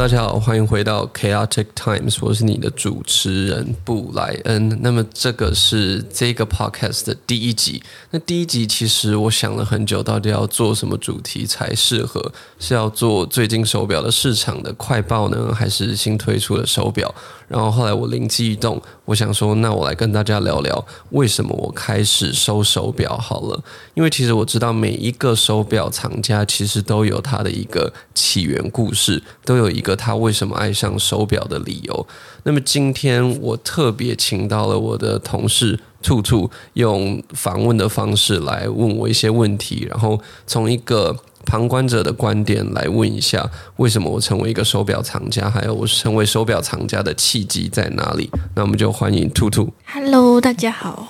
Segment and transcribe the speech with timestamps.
[0.00, 4.78] 大家好，欢迎回到 Chaotic Times，我是你的主持人布莱恩。
[4.80, 7.82] 那么这个是这个 podcast 的第一集。
[8.10, 12.32] 那第一集其实我想了很久，到底要做什么主题才适合？
[12.58, 17.14] 是要做最近手表的市场的快报呢，还是新推出的手表？
[17.50, 23.60] 然后后来我灵机一动，我想说，那我来跟大家聊聊为什么我开始收手表好了。
[23.94, 32.06] 因为其实我知道每一个手表厂家其实都有他的一个起源故事，都有一个他为什么爱上手表的理由。
[32.44, 41.16] 那么今天我特别请到了我的同事兔兔，用访问的方式来问我一些问题，然后从一个。
[41.46, 48.30] 旁观者的观点来问一下，为什么我成为一个手表藏家，还有我成为手表藏家的契机在哪里？
[48.54, 49.72] 那我们就欢迎兔兔。
[49.86, 51.08] Hello，大家好。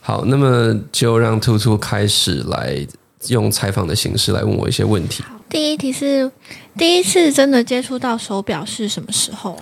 [0.00, 2.86] 好，那么就让兔兔开始来
[3.28, 5.22] 用采访的形式来问我一些问题。
[5.48, 6.30] 第一题是，
[6.76, 9.56] 第一次真的接触到手表是什么时候？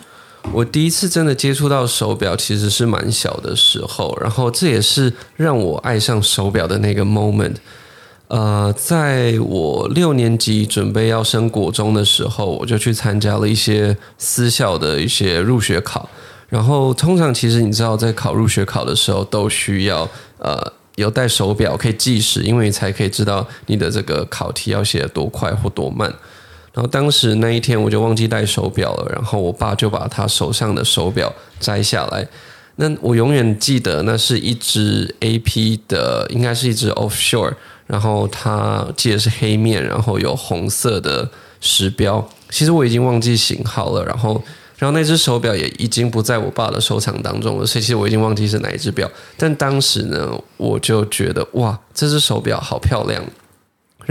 [0.52, 7.56] 我第一次真的接触到手表其实是蛮小的时候，然后这也是让我爱上手表的那个 moment。
[8.30, 16.08] 呃，在我六年级准备要升国中的时候，我就去参加了一些私校的一些入学考。
[16.48, 20.08] 然后，通常其实你知道，在考入学考的时候，都需要
[20.38, 20.56] 呃
[20.94, 26.08] 有带手表可以计时，因为你才可以知道你的这个考题要写得多快或多慢。
[26.72, 32.24] 然后当时那一天我就忘记带手表了，然后我爸就把他手上的手表摘下来。
[32.76, 37.54] 那我永远记得，那是一只 AP 的，应该是一只 Offshore。
[37.90, 41.28] 然后它记得是黑面，然后有红色的
[41.60, 42.24] 时标。
[42.48, 44.04] 其实我已经忘记型号了。
[44.04, 44.40] 然后，
[44.78, 47.66] 然后那只手表也已经不在我爸的收藏当中了。
[47.66, 49.10] 所以其实我已经忘记是哪一只表。
[49.36, 53.20] 但当时呢，我就觉得哇，这只手表好漂亮，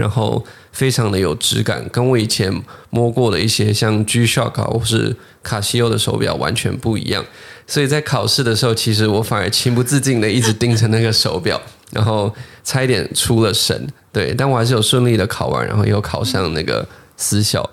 [0.00, 0.42] 然后
[0.72, 2.50] 非常的有质感，跟我以前
[2.88, 7.24] 摸过的一些像 G-Shock 或是卡西欧的手表完全不一样。
[7.66, 11.60] 所以在考试的时候，其实我反而情不自禁的一直盯着那个手表。
[11.92, 12.32] 然后
[12.62, 16.86] 差一点出了神，对，但我还是有顺利的考完，然后又考上那个
[17.16, 17.68] 私校。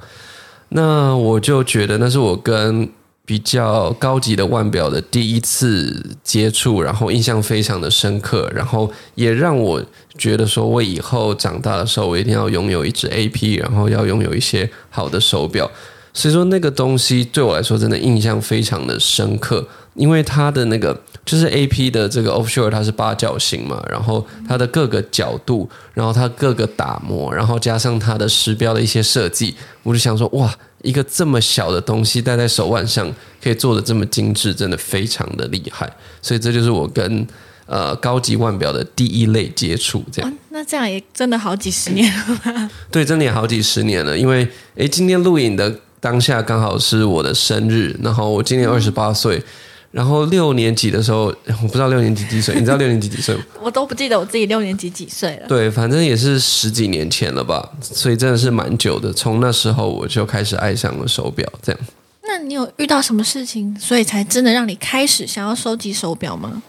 [0.70, 2.90] 那我就觉得那是我跟
[3.28, 9.84] 比较高级的腕表的第一次接触，然后印象非常的深刻，然后也让我
[10.18, 15.70] 觉得说，我以后长大的时候，我一定要拥有一只 AP，然后要拥有一些好的手表。
[16.18, 21.00] 所以说那个东西对我来说真的印象非常的深刻，因为它的那个。
[21.28, 30.50] 就是 A P 的这个 Offshore，它是八角形嘛，然后它的各个角度，然后它各个打磨，然后加上它的时标的一些设计，我就想说，哇，
[30.84, 33.14] 一个这么小的东西戴在手腕上，
[33.44, 35.92] 可以做的这么精致，真的非常的厉害。
[36.22, 37.28] 所以这就是我跟
[37.66, 40.34] 呃高级腕表的第一类接触，这样。
[40.48, 42.70] 那这样也真的好几十年了。
[42.90, 45.78] 对，真的也好几十年了，因为诶，今天录影的
[46.08, 49.44] 当下刚好是我的生日，然后我今年二十八岁。
[49.92, 53.42] 然后六年级的时候，我不知道六年级几岁，你知道六年级几岁吗？
[53.62, 55.48] 我都不记得我自己六年级几岁了。
[55.50, 59.12] 对，反正也是十几年前了吧，所以真的是蛮久的。
[59.12, 61.82] 从那时候我就开始爱上了手表，这样。
[62.24, 66.62] 那你有遇到什么事情，所以才真的让你开始想要收集手表吗？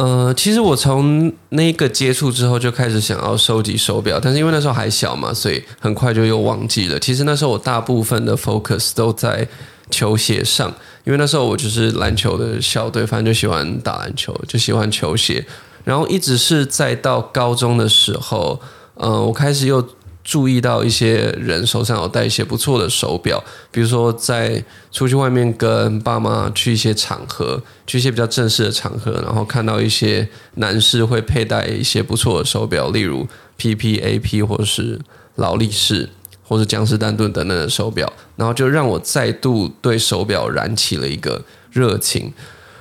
[0.00, 6.98] 呃，其实我从那个接触之后就开始想要收集手表，但是因为那时候还小嘛，所以很快就又忘记了。
[6.98, 9.46] 其实那时候我大部分的 focus 都在
[9.90, 10.72] 球鞋上。
[11.04, 15.44] 因为那时候我就是篮球的校队，反正就喜欢打篮球，就喜欢球鞋。
[15.84, 18.58] 然后一直是在到高中的时候，
[18.94, 19.86] 嗯、我开始又
[20.22, 33.26] 注意到一些人手上有戴一些不错的手表，比如说在出去外面跟爸妈去一些场合，去一些比较正式的场合，然后看到一些男士会佩戴一些不错的手表，例如
[33.58, 34.98] PP、AP 或是
[35.36, 36.08] 劳力士。
[36.42, 42.32] 或者江诗丹顿等等的手表，然后就让我再度对手表燃起了一个热情。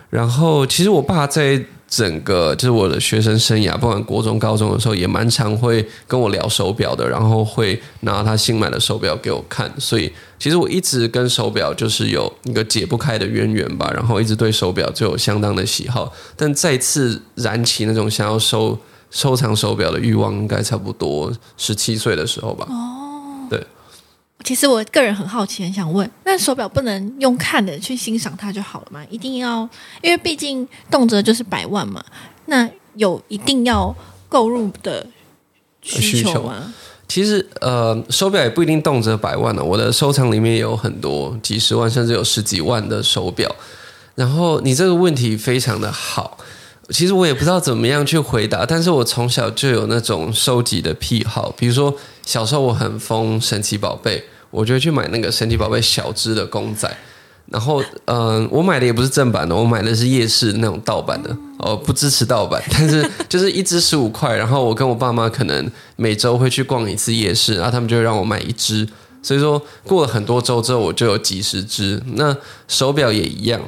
[0.09, 9.71] 然后，其实我爸在整个就是我的学生生涯，不管国中、高中的时候，也蛮常会跟我聊手表的，然后会拿他新买的手表给我看。
[9.79, 13.91] 所以，其实我一直跟手表就是有一个解不开的渊源吧。
[13.93, 16.13] 然后，一直对手表就有相当的喜好。
[16.35, 18.77] 但再次燃起那种想要收
[19.09, 22.67] 收藏手表的欲望，应该差不多十七岁的时候吧。
[24.49, 28.99] 其实我个人很好奇，很想问：那手表不能用看的去欣赏它就好了吗？
[29.07, 29.61] 一定要，
[30.01, 32.03] 因为毕竟动辄就是百万嘛。
[32.47, 33.95] 那有一定要
[34.27, 35.05] 购入的
[35.83, 36.73] 需求吗？
[37.07, 39.63] 其实，呃，手表也不一定动辄百万呢。
[39.63, 43.55] 我的收藏里面也有很多几十万，甚至有十几万的手表。
[44.15, 46.39] 然后，你这个问题非常的好。
[46.89, 56.89] 其实我也不知道怎么样去回答，但是我从小就有那种收集的癖好，比如说小时候我很疯神奇宝贝，我就会去买那个神奇宝贝小只的公仔。
[57.51, 61.35] 然后，嗯、我买的也不是正版的，我买的是夜市那种盗版的。
[61.57, 64.35] 哦，不支持盗版， 但是就是一只十五块。
[64.35, 68.87] 然后我跟我爸妈可能每周会去逛一次夜市，然后他们就让我买一只。
[69.23, 71.99] 所以说，过了很多周之后，我就有几十只。
[72.13, 72.37] 那
[72.67, 73.59] 手表也一样，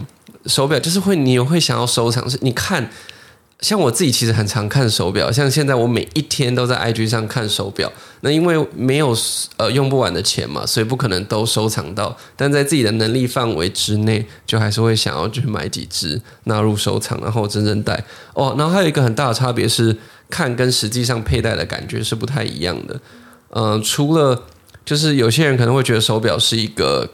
[0.45, 2.29] 手表就是会，你会想要收藏。
[2.29, 2.87] 是，你看。
[3.61, 7.91] 像我自己其实很常看手表，像现在我每一天都在 IG 上看手表。
[8.21, 9.15] 那因为没有
[9.57, 12.17] 呃用不完的钱嘛，所以不可能都收藏到。
[12.35, 18.03] 但在自己的能力范围之内，就还是会想要去买几只纳入收藏，然后真正戴。
[18.33, 19.95] 哦，然后还有一个很大的差别是，
[20.27, 22.99] 看跟实际上佩戴的感觉是不太一样的。
[23.49, 24.43] 嗯、除了
[24.83, 27.07] 就是有些人可能会觉得手表是一个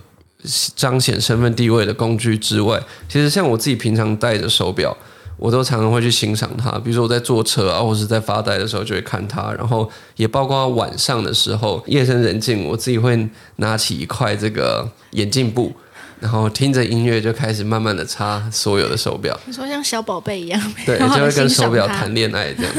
[0.78, 4.96] 彰显身份地位的工具之外，其实像我自己平常戴着手表。
[5.38, 15.72] 我都常常会去欣赏它，比如说我在坐车啊，或者是在发呆的时候就会看它，然后也包括晚上的时候，夜深人静，我自己会拿起一块这个眼镜布，
[16.20, 19.40] 然后听着音乐就开始慢慢的擦所有的手表。
[19.46, 22.74] 你说像小宝贝一样，对，就会跟手表谈恋爱这样。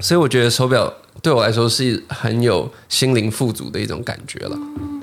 [0.00, 0.92] 所以我觉得手表
[1.22, 4.58] 对我来说是很有心灵富足的一种感觉了。
[4.58, 5.00] 嗯，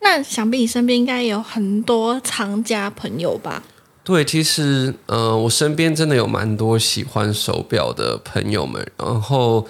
[0.00, 3.62] 那想必你身边应该有很多藏家朋友吧？
[4.04, 9.64] 对，其实，呃，我身边真的有蛮多喜欢手表的朋友们，然后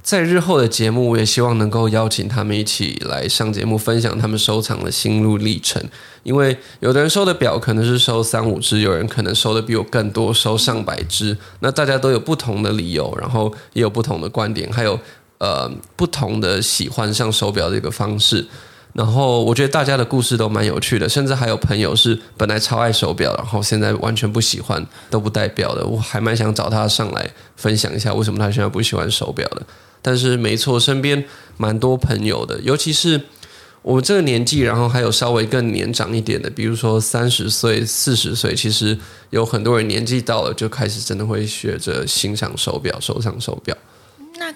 [0.00, 5.82] 在日后的节目，我也希望能够邀请他们一起来上节目，分享他们收藏的心路历程。
[6.22, 11.36] 因为有的人收的表可能是收三五只，有人可能收的比我更多，收上百只。
[11.58, 14.96] 那大家都有不同的理由，然后也有不同的观点，还有
[15.38, 18.46] 呃不同的喜欢上手表的一个方式。
[18.94, 25.84] 然后我觉得大家的故事都蛮有趣的，甚至还有朋友是本来超爱手表，然后现在完全不喜欢，都不戴表的。
[25.84, 29.62] 我还蛮想找他上来分享一下为什么他现在不喜欢手表的。
[30.00, 31.24] 但是没错，身边
[31.56, 33.20] 蛮多朋友的，尤其是
[33.82, 38.96] 我们这个年纪，然后还有稍微更年长一点的，比如说三十岁、四十岁，其实
[39.30, 43.76] 有很多人年纪到了就开始真的会学着欣赏手表、收藏手表。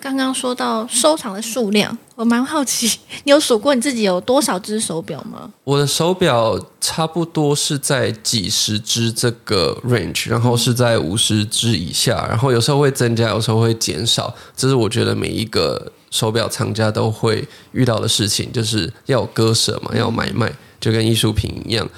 [0.00, 5.50] 刚刚说到收藏的数量， 我蛮好奇， 你有数过你自己有多少只手表吗？
[5.64, 14.34] 我的手表差不多是在几十只这个 range，然后是在五十只以下，然后有时候会增加，有时候会减少。
[14.56, 21.88] 这是我觉得每一个手表藏家都会遇到的事情，就是要有割舍嘛，要买卖，就跟艺术品一样。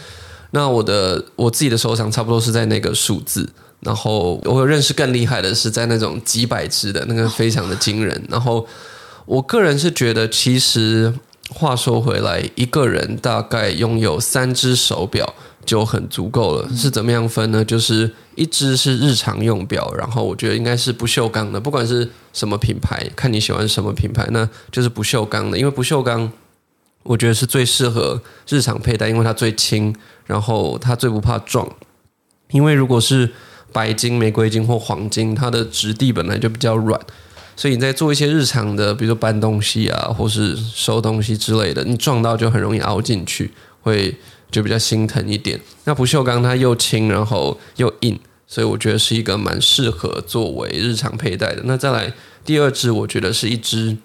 [0.53, 3.49] 那我的我自己的收藏差不多是在那个数字。
[3.81, 8.23] 然后我有认识更厉害的，是在那种几百只的那个，非常的惊人。
[8.29, 8.67] 然后
[9.27, 11.13] 我个人是觉得，其实
[11.49, 15.35] 话说回来，一个人大概拥有三只手表
[15.65, 16.69] 就很足够了。
[16.77, 17.65] 是怎么样分呢？
[17.65, 26.31] 就是一只是日常用表，然后我觉得应该是不锈钢的，不管是什么品牌，看你喜欢什么品牌，那就是不锈钢的，因为不锈钢
[27.03, 29.95] 我觉得是最适合日常佩戴，因为它最轻，
[30.27, 31.67] 然后它最不怕撞。
[32.51, 33.31] 因为如果是
[33.73, 37.01] 白金、玫瑰金或黄金，它的质地本来就比较软，
[37.57, 43.51] 所以你在做一些日常的，比如说搬东西啊，或是收东西之类的，你撞到就很容易凹进去，
[43.83, 44.15] 会
[44.51, 45.61] 就比较心疼一点。
[45.85, 51.63] 那不锈钢它又轻，然后又硬，所以我觉得是一个蛮适合作为日常佩戴的。
[51.65, 52.13] 那再来
[52.45, 53.97] 第二支，我觉得是一支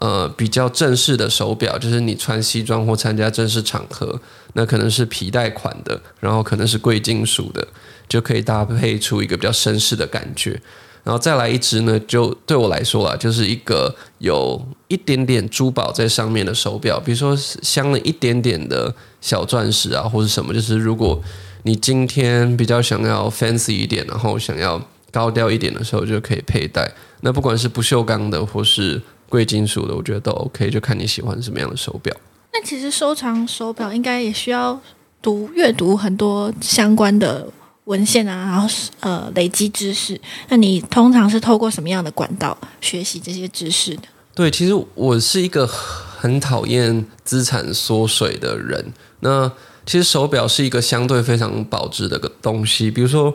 [0.00, 4.20] 呃比较正式的手表，就是你穿西装或参加正式场合，
[4.54, 7.66] 那可能是皮带款的，然后可能是贵金属的。
[8.08, 10.58] 就可以搭配出一个比较绅士的感觉，
[11.04, 20.54] 然后再来一只呢，就对我来说啊，就是一个有一点点珠宝在上面的手表，比如说镶了一点点的小钻石啊，或是什么。
[20.54, 21.22] 就是如果
[21.64, 26.90] 你今天比较想要 fancy 一点，然后想要高调一点的时候，就可以佩戴。
[27.20, 32.14] 那不管是不锈钢的或是贵金属的，我觉得都 OK，就看你喜欢什么样的手表。
[32.52, 34.80] 那其实收藏手表应该也需要
[35.20, 37.48] 读阅读很多相关的。
[37.88, 38.68] 文献啊，然后
[39.00, 40.20] 呃累积知识。
[40.50, 44.02] 那你通常是透过什么样的管道学习这些知识的？
[44.34, 48.92] 对，其实我是一个很讨厌资产缩水的人。
[49.20, 49.50] 那
[49.86, 52.90] 其实手表是一个相对非常保值的个东西。
[52.90, 53.32] 比如说，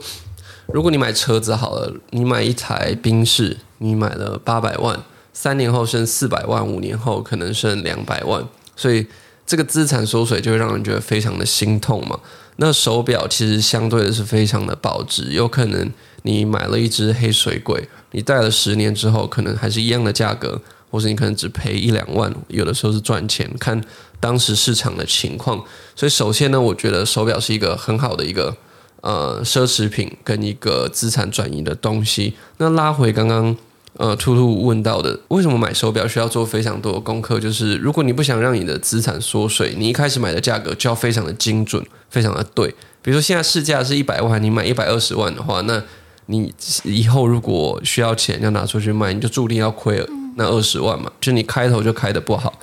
[0.68, 8.42] 如果你买车子好了，你买一台宾士，你买了八百万，三年后剩四百万，五年后可能剩两百万，
[8.76, 9.06] 所以
[9.46, 12.20] 这个资产缩水就会让人觉得非常的心痛嘛。
[12.58, 20.62] 那手表其实相对的是非常的保值，有可能你买了一只黑水鬼，你戴了十年之后，可能还是一样的价格，
[20.92, 23.84] 或者你可能只赔一两万，有的时候是赚钱，看
[24.20, 25.58] 当时市场的情况。
[25.96, 28.56] 所以首先呢，我觉得手表是一个很好的一个
[29.02, 32.36] 呃奢侈品跟一个资产转移的东西。
[32.58, 33.58] 那拉回刚刚
[33.96, 37.40] 呃，兔兔问到的，为什么买手表需要做非常多的功课？
[37.40, 42.74] 就是如果你不想让你的资产缩水，你一开始买的价格就要非常的精准，非常的对。
[43.04, 45.84] 比如说现在市价是一百万，你买一百二十万的话，那
[46.26, 46.52] 你
[46.84, 50.04] 以后如果需要钱要拿出去卖，你就注定要亏
[50.38, 51.12] 那二十万嘛。
[51.22, 52.60] 就你开头就开得不好，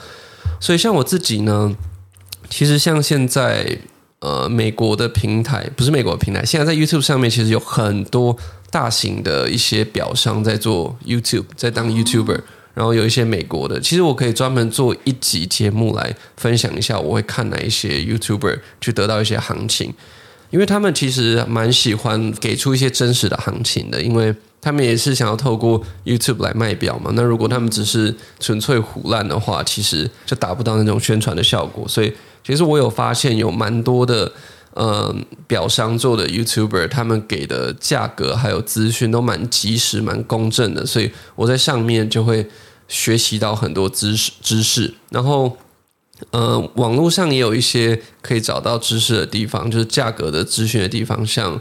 [0.58, 1.76] 所以像我自己呢，
[2.48, 3.78] 其实像现在
[4.18, 8.36] 呃美国的平台，不是美国的平台，现在在 YouTube 上面其实有很多
[8.70, 12.40] 大型的一些表商在做 YouTube，在当 YouTuber，
[12.74, 19.92] 然后有一些美国的，其实我可以专门做一集节目来分享一下，我会看哪一些 YouTuber 去得到一些行情。
[20.50, 27.12] 因为他们其实蛮喜欢给出一些真实的行情的，因为他们也是想要透过 YouTube 来卖表嘛。
[27.14, 31.86] 那如果他们只是纯粹胡烂的话，其实就达不到那种宣传的效果。
[31.86, 32.12] 所以，
[32.44, 34.32] 其实我有发现有蛮多的
[34.74, 35.14] 呃
[35.46, 40.84] 表商做的 YouTuber，他们给的价格还有资讯都蛮及时、蛮公正的。
[40.84, 42.46] 所以我在上面就会
[42.88, 45.56] 学习到很多知识知识，然后。
[46.32, 51.58] 呃，网络上也有一些可以找到知识的地方，就是价格的资讯的地方，像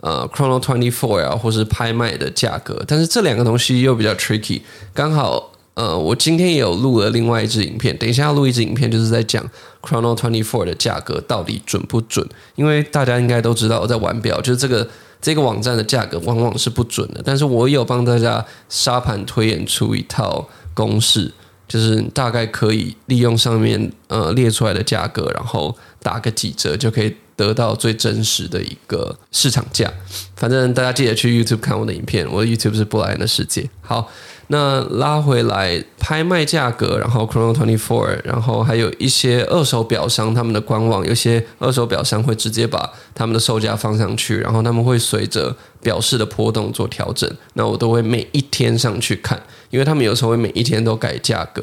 [0.00, 2.82] 呃 Chrono Twenty Four 啊，或是拍卖的价格。
[2.88, 4.62] 但是这两个东西又比较 tricky。
[4.94, 9.48] 刚好呃，我今天也有录了另外一支影片，等一下要录一支影片，就是在讲
[9.80, 12.28] Chrono Twenty Four 的价格到底准不准？
[12.56, 14.88] 因为大家应该都知道，我在玩表，就是这个
[15.22, 17.22] 这个网站的价格往往是不准的。
[17.24, 21.32] 但是我有帮大家沙盘推演出一套公式。
[21.68, 29.90] 就是大概可以利用上面呃列出来的价格，然后打个几折，就可以得到最真实的一个市场价。
[30.36, 33.70] 反正大家记得去 YouTube 看我的影片，我的 YouTube 是布莱恩的世界。
[33.80, 34.10] 好。
[34.50, 47.30] 那拉回来拍卖价格，然后 Chrono Twenty Four，然后还有一些二手表商他们的官网，有些二手表商会直接把他们的售价放上去，然后他们会随着表示的波动做调整。
[47.52, 51.62] 那我都会每一天上去看，因为他们有时候会每一天都改价格，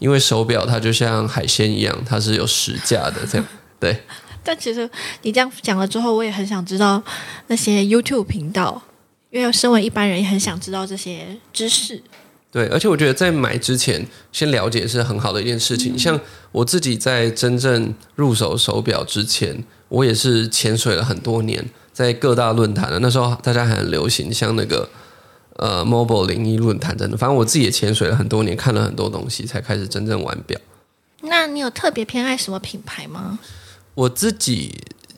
[0.00, 3.46] 因为手表它就像海鲜一样，它是有时价的这样。
[3.78, 4.00] 对。
[4.46, 4.88] 但其实
[5.22, 7.02] 你这样讲了之后，我也很想知道
[7.48, 8.80] 那些 YouTube 频道。
[9.28, 12.00] 因为身为一般人，也很想知道这些知识。
[12.50, 15.94] 对，而且我觉得在买之前先了解是很好的一件事情。
[15.94, 16.18] 嗯、像
[16.52, 21.62] 我自己在真正入手手表之前，我也是潜水了很多年，
[21.92, 24.88] 在各大论坛的那时候，大家还很流行，像那个
[25.56, 30.58] 呃 Mobile 零一论坛，真的，反正我自己也潜水了很多年，看了很多东西，才开始真正玩表。
[31.22, 33.38] 那你有特别偏爱什么品牌吗？
[33.96, 34.72] 我自己。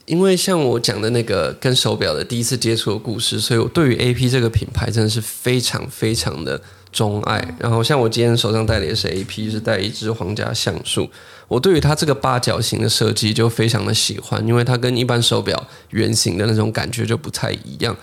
[0.07, 6.59] 因为像我讲的那个跟手表的第一次接触的故事，所以我对于 AP 这个品牌真的是非常非常的
[6.91, 7.57] 钟爱。
[7.61, 11.07] 然后像我今天手上戴的也是 AP，是戴一只皇家橡树。
[11.47, 17.95] 我对于它这个八角形的设计就非常的喜欢，因为它跟一般手表圆形的那种感觉就不太一样。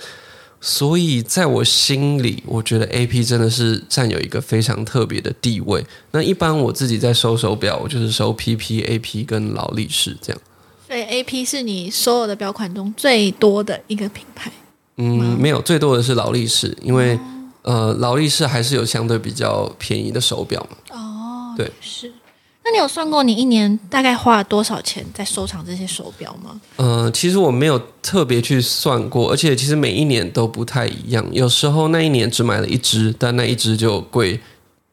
[0.62, 5.84] 所以在我心里，我觉得 AP 真的是占有一个非常特别的地位。
[6.12, 10.40] 那一般我自己在收手表，我就是收 PP、AP 跟劳力士这样。
[10.88, 14.52] 所以 AP 是你所有的表款中最多的一个品牌。
[14.98, 17.16] 嗯，没有，最多的是劳力士，因为、
[17.64, 20.96] 哦、呃，劳力士还是有相对比较便宜的手表嘛。
[20.96, 22.14] 哦，对，是。
[22.64, 26.60] 那你有算过你一年大概花了多少钱在收藏这些手表吗？
[26.78, 31.26] 呃，其实我没有特别去算过，而且其实每一年都不太一样。
[31.32, 34.40] 有时候那一年只买了一只，但那一只就贵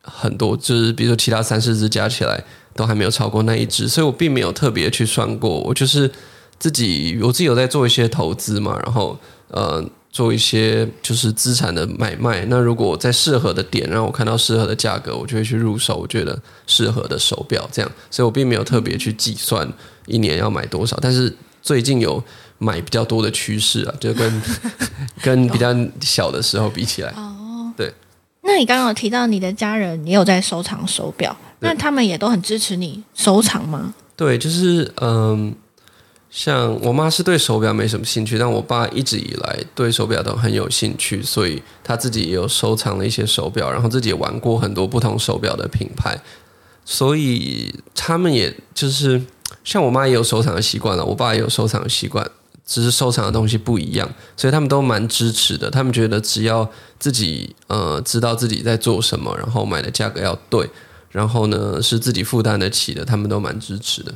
[0.03, 2.43] 很多，就是比如说其他三四只加起来。
[2.75, 5.61] 都还没有超过那一只，所以我并没有特别去算过。
[5.61, 6.11] 我就是
[6.59, 12.45] 自己，我自己有在做一些投资嘛，然后呃，做一些就是资产的买卖。
[12.47, 15.97] 那如果在适合的点，让我看到适合的价格，我就会去入手。
[15.97, 19.71] 我觉得适合的手表这样，所以我并没有特别去计算
[20.07, 20.99] 一年要买多少。
[21.01, 22.23] 但是最近有
[22.59, 24.43] 买比较多的趋势啊，就跟
[25.23, 27.13] 跟比较小的时候比起来。
[28.43, 31.37] 那你刚刚有提到你的家人也有在收藏手表。
[31.65, 33.95] 那他们也都很支持你收藏吗？
[34.17, 35.55] 对，就是嗯，
[36.29, 46.19] 像我妈是对手表没什么兴趣，但我爸一直以来对手表都很有兴趣，所以他自己也有收藏了一些手表，然后自己也玩过很多不同手表的品牌，
[46.85, 49.23] 所以他们也就是
[49.63, 52.29] 像我妈也有收藏的习惯了，我爸也有收藏的习惯，
[52.73, 55.71] 只是收藏的东西不一样，所以他们都蛮支持的。
[55.71, 56.67] 他们觉得只要
[56.99, 60.67] 自己呃知道自己在做什么，然后买的价格要对。
[61.11, 64.15] 然后呢，是自己负担得起的，他们都蛮支持的。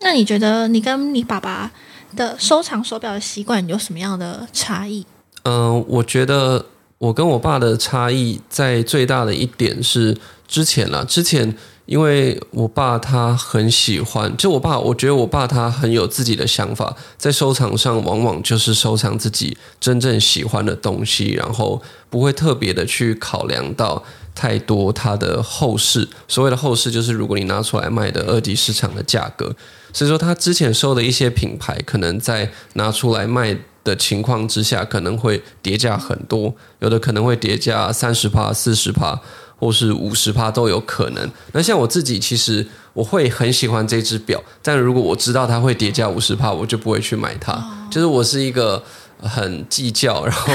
[0.00, 1.70] 那你觉得你跟你爸爸
[2.16, 5.04] 的收藏手表的习惯有什么样的差异？
[5.42, 6.64] 嗯、呃，我觉得
[6.96, 10.16] 我跟我爸的差异在最大的一点是
[10.48, 11.54] 之前啦，之前
[11.90, 24.00] 因为我爸他很喜欢，就我爸，我觉得我爸他很有自己的想法，在收藏上往往就是收藏自己真正喜欢的东西，然后不会特别的去考量到
[24.36, 26.08] 太多它的后市。
[26.28, 29.52] 所谓的后市，就是如果你拿出来卖的二级市场的价格。
[29.92, 39.20] 所以说，他之前收的一些品牌，可能在拿出来卖的情况之下，可能会叠价很多，有的可能会叠价三十趴、四十趴。
[39.60, 41.30] 或是五十趴都有可能。
[41.52, 47.62] 那像我自己，其实我会很喜欢这只表，但如果我知道它会叠加五十趴，我就不会去买它。
[47.90, 48.82] 就是我是一个
[49.18, 50.52] 很计较，然后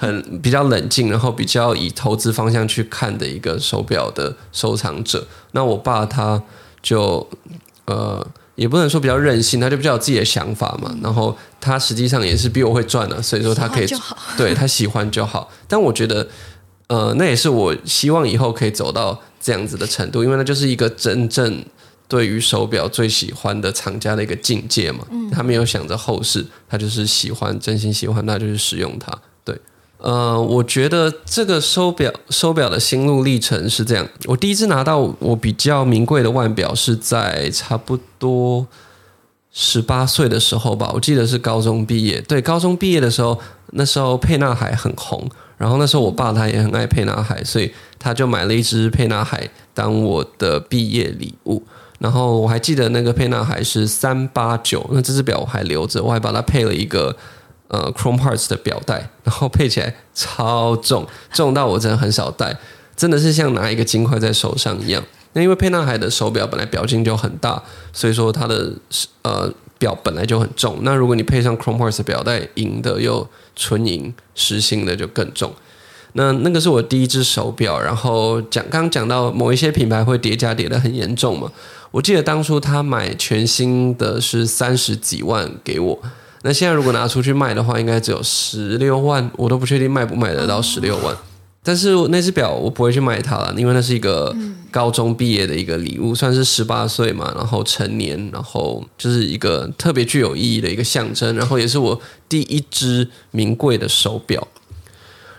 [0.00, 5.24] 很比较冷静，然后比较以投资方向去看的一个手表的收藏者。
[5.52, 6.42] 那我爸他
[6.82, 7.24] 就
[7.84, 10.92] 呃，也不能说比较任性，他就比较有自己的想法嘛。
[11.00, 13.86] 然后他实际上也是比我会赚的，所以说他可以
[14.36, 15.48] 对他喜欢就好。
[15.68, 16.26] 但我觉得。
[16.88, 21.62] 呃，那也是我希望以后可以走到这样子的程度，因为那就是一个真正
[22.08, 25.06] 对于手表最喜欢的厂家的一个境界嘛。
[25.10, 29.12] 嗯，他没有想着后世，他就是喜欢，真心喜欢，那就是使用它。
[29.44, 29.54] 对，
[29.98, 38.66] 呃，我觉得这个手表手表的心路历程是这样：我第一次拿到我比较名贵的腕表是在差不多
[39.52, 42.18] 十八岁的时候吧，我记得是高中毕业。
[42.22, 43.38] 对，高中毕业的时候，
[43.72, 45.28] 那时候沛纳海很红。
[45.58, 51.62] 然后那时候我爸他也很爱沛纳海，所以他就买了一只沛纳海当我的毕业礼物。
[51.98, 57.14] 然后我还记得那个沛纳海是三八九，那这只表我还留着，我还把它配了一个
[57.66, 62.56] 呃 Chrome Hearts 的表带，然后配起来超重，重到我真的很少戴，
[62.96, 65.02] 真的是像拿一个金块在手上一样。
[65.32, 67.60] 那因为沛纳海的手表本来表径就很大，
[67.92, 68.72] 所以说它的
[69.22, 69.52] 呃。
[69.78, 75.52] 表本来就很重，那如果你配上 Chrome Hearts 表带，银的又纯银实心的就更重。
[76.14, 81.52] 那那个是我第一只手表，然后讲刚讲到某一些品牌会叠加叠得很严重嘛，
[81.90, 85.98] 我记得当初他买全新的是三十几万给我，
[86.42, 91.14] 那现在如果拿出去卖的话，应该只有十六万，我都不确定卖不卖得到十六万。
[91.62, 94.34] 但是那只表我不会去买它了，因为那是一个
[94.70, 104.46] 高中毕业的一个礼物，算是十八岁嘛，然后成年，然后就是一个特别具有意义的一个象征，然后也是我第一只名贵的手表。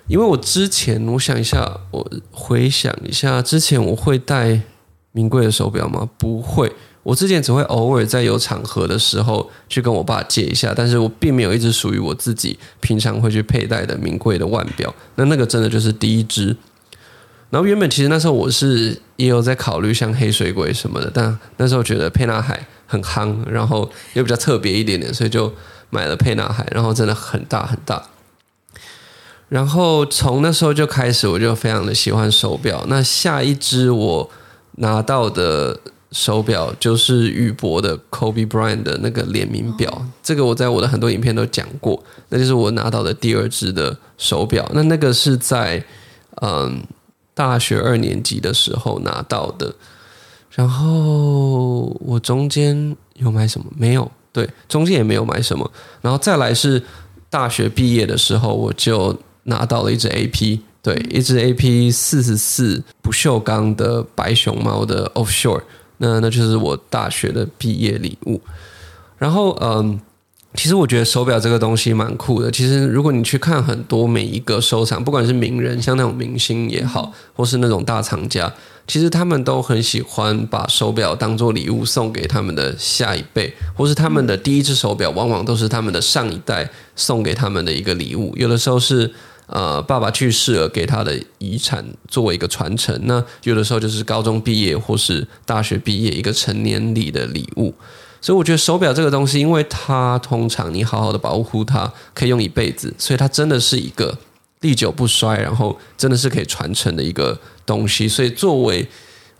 [0.08, 4.62] 因为我之前我想一下，我回想一下，之前我会戴
[5.12, 6.10] 名贵的手表吗？
[6.18, 6.72] 不会。
[7.02, 14.94] 我之前只会偶尔在有场合的时候去跟我爸借一下，但是我并没有一只属于我自己平常会去佩戴的名贵的腕表。
[15.16, 16.56] 那那个真的就是第一只。
[17.50, 25.52] 然后原本其实那时候我是也有在考虑像黑水鬼什么的，但那时候觉得沛纳海很夯，然后又比较特别一点点，所以就
[25.90, 28.04] 买了沛纳海，然后真的很大很大。
[29.48, 32.86] 然后从那时候就开始，我就非常的喜欢手表。
[32.88, 34.30] 那下一支我
[34.74, 35.80] 拿到的。
[36.12, 44.68] 手表就是玉博的 Kobe Bryant 的那个联名表，这个我在我的很多影片都讲过，那就是我拿到的第二只的手表。
[44.74, 45.84] 那那个是在
[46.42, 46.84] 嗯
[47.36, 49.76] 大学二年级的时候拿到的，
[50.52, 53.68] 然后我中间有买什么？
[53.78, 55.72] 没有，对，中间也没有买什么。
[56.02, 56.82] 然后再来是
[57.30, 65.62] 大学毕业的时候，我就拿到了一只 AP，对，一只 AP 四十四不锈钢的白熊猫的 Offshore。
[66.00, 68.42] 那那就是我大学的毕业礼物，
[69.18, 70.00] 然后嗯，
[70.56, 72.50] 其实我觉得手表这个东西蛮酷的。
[72.50, 78.52] 其实如果你去看很多每一个收藏，不管是名人，像那种明星也好，或是那种大藏家，
[78.88, 88.34] 其实他们都很喜欢把手表当做礼物送给他们的下一辈，或是他们的第一只手表，往往都是他们的上一代送给他们的一个礼物。
[88.38, 89.14] 有的时候是。
[89.52, 92.96] 呃，爸爸去世了，给他的遗产作为一个传承。
[93.06, 97.74] 那有的时候就是高中毕业或是大学毕业一个成年礼的礼物。
[98.22, 104.16] 所以我觉得手表这个东西，因为它通常你好好的保护它，可以用一辈子，所以它真的是一个
[104.62, 107.36] 历久不衰，然后真的是可以传承的一个
[107.66, 108.08] 东西。
[108.08, 108.88] 所以作为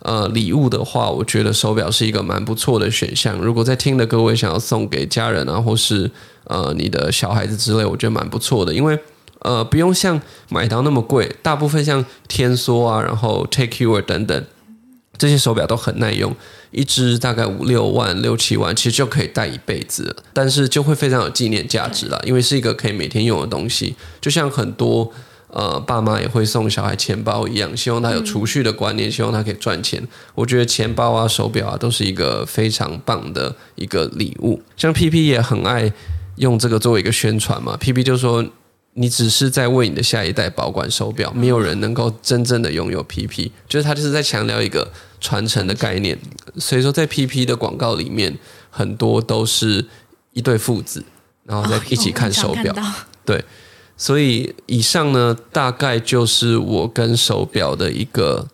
[0.00, 3.38] 呃礼物的话，我觉得手表是一个蛮不错的选项。
[3.38, 6.10] 如果在听的各位想要送给家人啊，或是
[6.44, 8.98] 呃你的小孩子之类，我觉得蛮不错的，因为。
[9.40, 14.44] 呃，不用像买到那么贵，大部分像天梭啊，然后 Take Your 等等
[15.16, 16.34] 这些手表都很耐用，
[16.70, 20.16] 一只大概五六万、六七万，其实就可以戴一辈子了。
[20.32, 23.94] 但是就会非常有纪念价值了，因为是一个可以每天用的东西。
[24.20, 25.10] 就像很多
[25.48, 30.02] 呃爸妈也会送小孩钱包一样，希望他有储蓄的观念，希望他可以赚钱。
[30.34, 34.62] 我觉得钱包啊、手表啊都是一个非常棒的一个礼物。
[34.76, 35.92] 像 PP 也很爱
[36.36, 38.44] 用这个作为一个宣传嘛，PP 就说。
[39.00, 46.18] 你只是在为你的下一代保管手表，没有人能够真正的拥有 PP，就是他就是在强调一个传承的概念。
[46.58, 49.86] 所以说，在 PP 的广告里面，很多都是
[50.34, 51.02] 一对父子，
[51.44, 52.74] 然后在一起看手表。
[52.76, 52.92] 哦、
[53.24, 53.42] 对，
[53.96, 58.48] 所以以上呢，大概就是我跟手表的一个。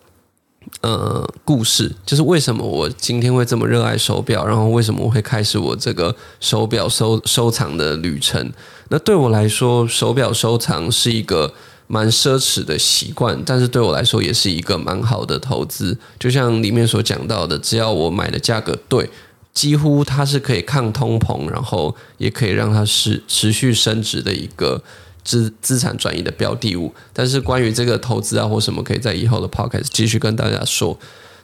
[0.81, 8.51] 呃，故事就是为什么我今天会这么热爱手表，然后为什么我会开始我这个手表收收藏的旅程。
[8.89, 11.53] 那对我来说，手表收藏是一个
[11.87, 15.97] 蛮奢侈的习惯，但是对我来说也是一个蛮好的投资。
[16.19, 19.09] 就像里面所讲到的，只要我买的价格对，
[19.53, 24.81] 几乎它是可以抗通膨，然后也可以让它持持续升值的一个。
[25.27, 30.97] 资资产转移的标的物，但是关于这个投资啊或什么，可以在以后的 podcast 继续跟大家说。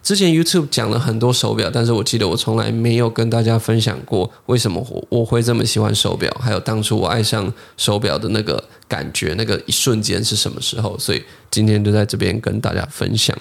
[0.04, 11.00] 之前 YouTube 讲了很多手表，但是我记得我从来没有跟大家分享过为什么我我会这么喜欢手表，还有当初我爱上手表的那个感觉，那个一瞬间是什么时候。
[11.00, 13.36] 所以今天就在这边跟大家分享。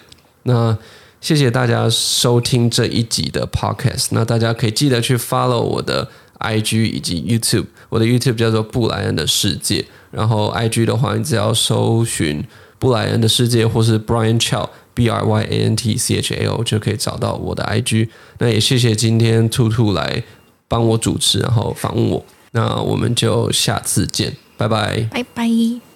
[0.45, 0.77] 那
[1.21, 4.09] 谢谢大家收听这一集的 podcast。
[4.13, 9.85] 那大家可以记得去 follow 我的 IG 以及 YouTube，我的 YouTube 叫做布莱恩的世界。
[10.13, 12.45] 然后，IG 的话，你只要搜寻
[12.83, 18.09] 布莱恩的世界，或是 Brian Chao B R Y A N T C H A O，就可以找到我的 IG。
[18.39, 20.21] 那也谢谢今天兔兔来
[20.67, 22.25] 帮我主持，然后访问我。
[22.51, 25.83] 那我们就下次见，拜拜，拜拜。